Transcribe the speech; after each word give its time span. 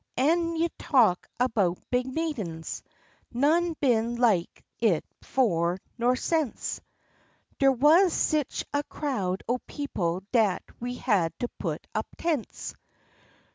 An' 0.17 0.55
you 0.55 0.67
talk 0.79 1.27
about 1.39 1.77
big 1.91 2.07
meetin's! 2.07 2.81
None 3.31 3.75
been 3.79 4.15
like 4.15 4.65
it 4.79 5.05
'fore 5.21 5.77
nor 5.95 6.15
sence; 6.15 6.81
Der 7.59 7.71
wuz 7.71 8.09
sich 8.11 8.65
a 8.73 8.81
crowd 8.85 9.43
o' 9.47 9.59
people 9.67 10.23
dat 10.31 10.63
we 10.79 10.95
had 10.95 11.37
to 11.37 11.47
put 11.59 11.85
up 11.93 12.07
tents. 12.17 12.73